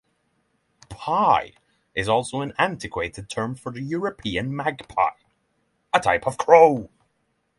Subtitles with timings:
[0.89, 1.53] "Pie"
[1.93, 5.19] is also an antiquated term for the European magpie,
[5.93, 6.89] a type of crow.